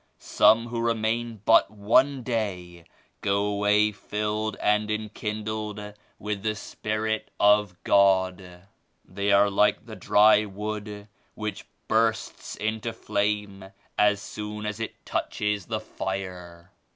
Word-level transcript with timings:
Some 0.17 0.69
who 0.69 0.79
remain 0.81 1.43
but 1.45 1.69
one 1.69 2.23
day 2.23 2.85
go 3.21 3.45
away 3.45 3.91
filled 3.91 4.55
and 4.55 4.89
enkindled 4.89 5.93
with 6.17 6.41
the 6.41 6.55
Spirit 6.55 7.29
of 7.39 7.75
God. 7.83 8.63
They 9.05 9.31
are 9.31 9.51
like 9.51 9.85
the 9.85 9.95
dry 9.95 10.43
wood 10.45 11.07
which 11.35 11.67
bursts 11.87 12.55
into 12.55 12.93
flame 12.93 13.65
as 13.95 14.19
soon 14.19 14.65
as 14.65 14.79
it 14.79 15.05
touches 15.05 15.67
the 15.67 15.79
fire. 15.79 16.71